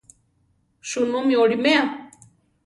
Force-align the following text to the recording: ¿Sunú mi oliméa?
¿Sunú 0.91 1.19
mi 1.27 1.35
oliméa? 1.43 1.83